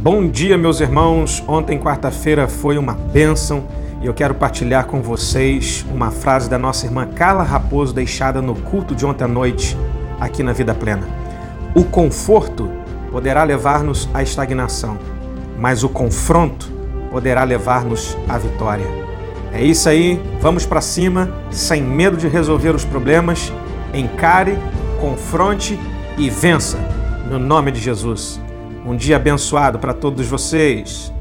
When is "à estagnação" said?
14.12-14.98